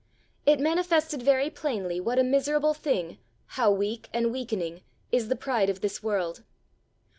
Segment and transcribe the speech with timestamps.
[0.47, 4.81] It manifested very plainly what a miserable thing, how weak and weakening,
[5.11, 6.43] is the pride of this world.